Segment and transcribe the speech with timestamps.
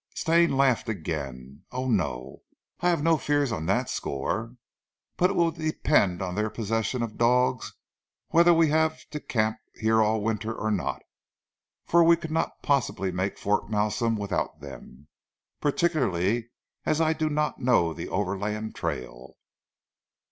[0.15, 1.61] Stane laughed again.
[1.71, 2.41] "Oh no!
[2.79, 4.55] I have no fears on that score;
[5.15, 7.73] but it will depend on their possession of dogs
[8.29, 11.03] whether we have to camp here all winter or not;
[11.85, 15.07] for we could not possibly make Fort Malsun without them,
[15.59, 16.49] particularly
[16.83, 19.35] as I do not know the overland trail.